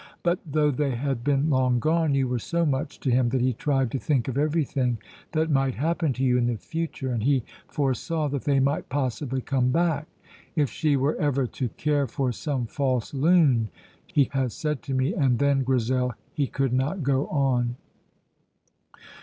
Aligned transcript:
But 0.23 0.39
though 0.43 0.71
they 0.71 0.95
had 0.95 1.23
been 1.23 1.51
long 1.51 1.77
gone, 1.77 2.15
you 2.15 2.27
were 2.27 2.39
so 2.39 2.65
much 2.65 2.99
to 3.01 3.11
him 3.11 3.29
that 3.29 3.41
he 3.41 3.53
tried 3.53 3.91
to 3.91 3.99
think 3.99 4.27
of 4.27 4.35
everything 4.35 4.97
that 5.33 5.51
might 5.51 5.75
happen 5.75 6.11
to 6.13 6.23
you 6.23 6.39
in 6.39 6.47
the 6.47 6.57
future, 6.57 7.13
and 7.13 7.21
he 7.21 7.43
foresaw 7.67 8.27
that 8.29 8.45
they 8.45 8.59
might 8.59 8.89
possibly 8.89 9.41
come 9.41 9.69
back. 9.69 10.07
'If 10.55 10.71
she 10.71 10.97
were 10.97 11.15
ever 11.17 11.45
to 11.45 11.69
care 11.77 12.07
for 12.07 12.31
some 12.31 12.65
false 12.65 13.13
loon!' 13.13 13.69
he 14.11 14.31
has 14.33 14.55
said 14.55 14.81
to 14.85 14.95
me, 14.95 15.13
and 15.13 15.37
then, 15.37 15.61
Grizel, 15.61 16.15
he 16.33 16.47
could 16.47 16.73
not 16.73 17.03
go 17.03 17.27
on." 17.27 17.75